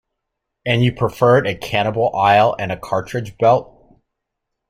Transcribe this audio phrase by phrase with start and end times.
[0.65, 4.01] And you preferred a cannibal isle and a cartridge belt.